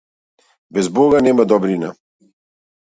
[0.77, 1.95] Без бога нема добрина.